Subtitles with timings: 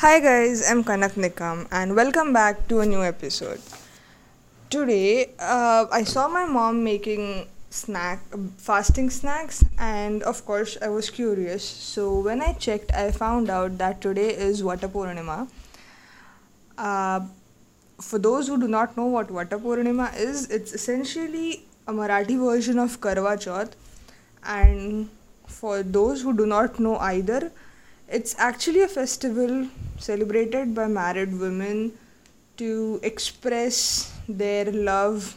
[0.00, 3.60] Hi guys, I'm Kanak Nikam and welcome back to a new episode.
[4.70, 8.20] Today, uh, I saw my mom making snack
[8.58, 11.64] fasting snacks and of course I was curious.
[11.64, 15.48] So when I checked, I found out that today is Vata.
[16.78, 17.20] Uh,
[18.00, 23.00] for those who do not know what Vata is, it's essentially a Marathi version of
[23.00, 23.72] Karva Chauth
[24.44, 25.10] and
[25.48, 27.50] for those who do not know either,
[28.08, 29.68] it's actually a festival
[29.98, 31.92] celebrated by married women
[32.56, 35.34] to express their love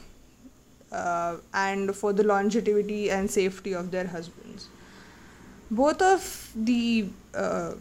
[0.92, 4.68] uh, and for the longevity and safety of their husbands.
[5.70, 7.73] Both of the uh,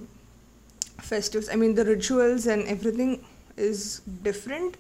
[0.99, 3.25] festivals, I mean, the rituals and everything
[3.57, 4.77] is different,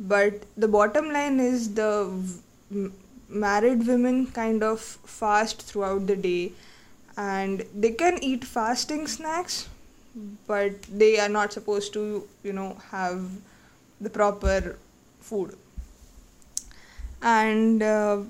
[0.00, 2.10] but the bottom line is the
[2.70, 2.90] v-
[3.28, 6.52] married women kind of fast throughout the day
[7.16, 9.68] and they can eat fasting snacks
[10.46, 13.30] but they are not supposed to you know have
[14.00, 14.78] the proper
[15.20, 15.56] food.
[17.22, 18.22] And uh,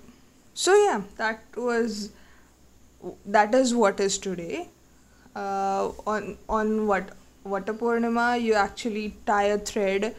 [0.55, 2.11] so yeah that was
[3.25, 4.69] that is what is today.
[5.35, 7.11] Uh, on on what
[7.45, 10.15] Vata Purnima you actually tie a thread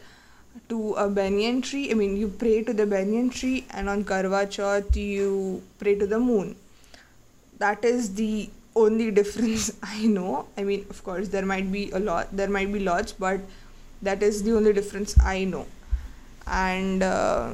[0.68, 1.90] to a banyan tree.
[1.90, 6.06] I mean you pray to the banyan tree and on Karwa Chauth you pray to
[6.06, 6.56] the moon.
[7.58, 8.48] That is the
[8.78, 10.46] only difference I know.
[10.56, 13.40] I mean, of course, there might be a lot, there might be lots, but
[14.02, 15.66] that is the only difference I know.
[16.46, 17.50] And uh,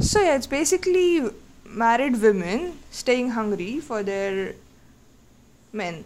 [0.00, 1.30] so, yeah, it's basically
[1.64, 4.54] married women staying hungry for their
[5.72, 6.04] men,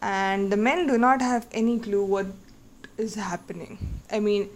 [0.00, 2.26] and the men do not have any clue what
[2.96, 3.78] is happening.
[4.10, 4.48] I mean,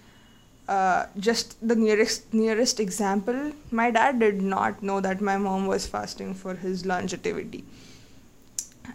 [0.68, 5.86] uh, just the nearest nearest example, my dad did not know that my mom was
[5.86, 7.64] fasting for his longevity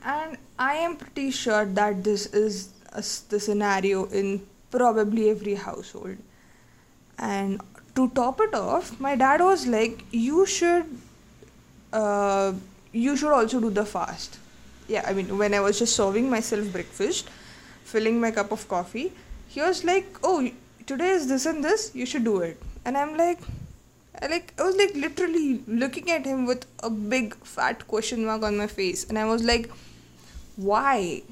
[0.03, 6.17] and I am pretty sure that this is a, the scenario in probably every household.
[7.17, 7.61] And
[7.95, 10.85] to top it off, my dad was like, "You should,
[11.91, 12.53] uh,
[12.91, 14.39] you should also do the fast."
[14.87, 17.29] Yeah, I mean, when I was just serving myself breakfast,
[17.83, 19.11] filling my cup of coffee,
[19.47, 20.49] he was like, "Oh,
[20.85, 21.91] today is this and this.
[21.93, 23.39] You should do it." And I'm like,
[24.21, 28.43] I like I was like literally looking at him with a big fat question mark
[28.43, 29.69] on my face, and I was like,
[30.55, 31.23] "Why?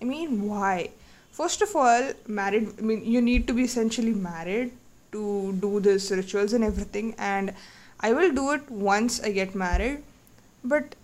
[0.00, 0.90] I mean, why?
[1.30, 2.72] First of all, married.
[2.78, 4.72] I mean, you need to be essentially married
[5.12, 7.54] to do this rituals and everything, and
[8.00, 10.02] I will do it once I get married.
[10.64, 10.94] But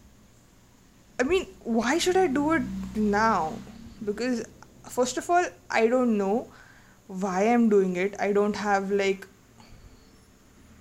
[1.21, 2.62] I mean, why should I do it
[2.97, 3.55] now?
[4.05, 4.45] Because
[4.89, 6.49] first of all, I don't know
[7.06, 8.15] why I'm doing it.
[8.21, 9.27] I don't have like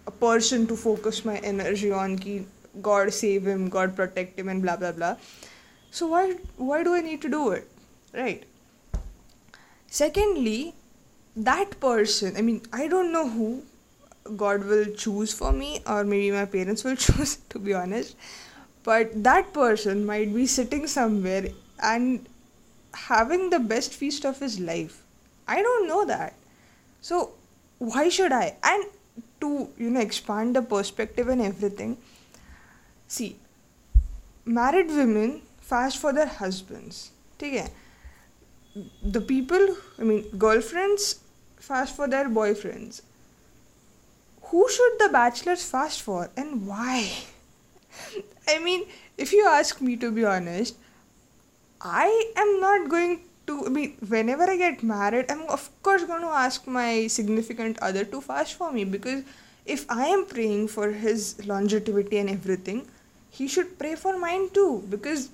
[0.06, 2.46] a person to focus my energy on ki
[2.82, 5.16] god save him god protect him and blah blah blah
[5.92, 7.68] so why why do i need to do it?
[8.14, 8.44] Right.
[9.88, 10.74] Secondly
[11.36, 13.64] that person i mean i don't know who
[14.36, 18.16] god will choose for me or maybe my parents will choose to be honest.
[18.84, 21.50] But that person might be sitting somewhere
[21.82, 22.28] and
[22.94, 25.04] having the best feast of his life.
[25.48, 26.34] I don't know that.
[27.02, 27.32] So
[27.80, 28.56] why should i?
[28.64, 28.86] And
[29.42, 31.98] to you know expand the perspective and everything
[33.08, 33.36] see
[34.46, 37.09] married women fast for their husbands
[37.41, 37.71] ठीक है
[39.15, 39.65] the people
[40.03, 41.09] i mean girlfriends
[41.65, 43.01] fast for their boyfriends
[44.51, 46.95] who should the bachelors fast for and why
[48.55, 48.87] i mean
[49.27, 50.81] if you ask me to be honest
[51.99, 52.09] i
[52.45, 56.29] am not going to I mean, whenever I get married, I'm of course going to
[56.29, 59.25] ask my significant other to fast for me because
[59.67, 62.87] if I am praying for his longevity and everything,
[63.31, 65.31] he should pray for mine too because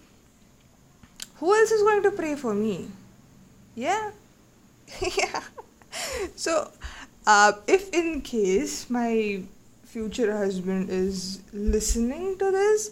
[1.36, 2.88] who else is going to pray for me?
[3.76, 4.12] Yeah,
[5.18, 5.44] yeah.
[6.36, 6.72] So,
[7.28, 9.44] uh, if in case my
[9.84, 12.92] future husband is listening to this,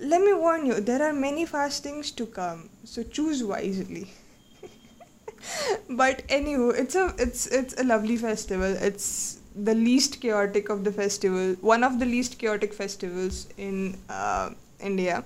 [0.00, 2.68] let me warn you there are many fastings to come.
[2.84, 4.08] So choose wisely.
[5.88, 8.76] But anyway it's a it's it's a lovely festival.
[8.88, 14.50] It's the least chaotic of the festival one of the least chaotic festivals in uh,
[14.80, 15.24] india.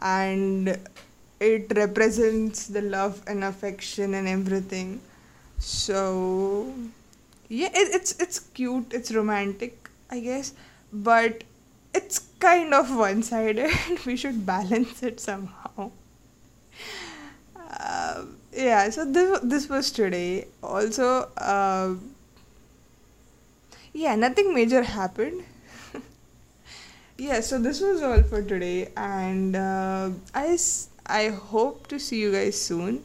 [0.00, 0.78] And
[1.40, 5.00] it represents the love and affection and everything
[5.58, 6.72] so
[7.48, 10.52] yeah it, it's it's cute it's romantic i guess
[10.92, 11.44] but
[11.94, 13.70] it's kind of one sided.
[14.06, 15.90] we should balance it somehow.
[17.56, 20.46] Uh, yeah, so this, this was today.
[20.62, 21.94] Also, uh,
[23.92, 25.44] yeah, nothing major happened.
[27.18, 30.58] yeah, so this was all for today, and uh, I,
[31.10, 33.04] I hope to see you guys soon.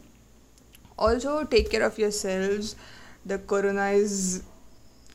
[0.98, 2.76] Also take care of yourselves.
[3.26, 4.44] The corona is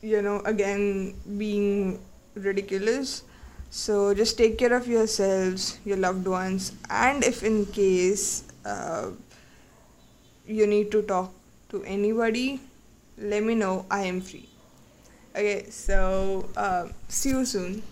[0.01, 1.99] you know again being
[2.35, 3.23] ridiculous.
[3.69, 6.73] So just take care of yourselves your loved ones.
[6.89, 9.11] And if in case uh,
[10.45, 11.31] you need to talk
[11.69, 12.59] to anybody
[13.17, 13.85] let me know.
[13.89, 14.49] I am free.
[15.35, 17.83] Okay so uh, see you soon